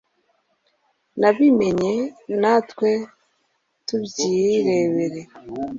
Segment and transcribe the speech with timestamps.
[1.19, 1.93] nibabimenye,
[2.41, 2.91] natwe
[3.85, 5.21] tubyirebere